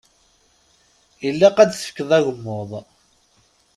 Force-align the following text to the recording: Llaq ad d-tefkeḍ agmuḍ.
Llaq 1.33 1.57
ad 1.59 1.67
d-tefkeḍ 1.71 2.11
agmuḍ. 2.17 2.71